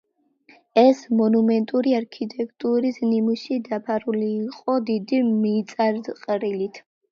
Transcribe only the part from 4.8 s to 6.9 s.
დიდი მიწაყრილით.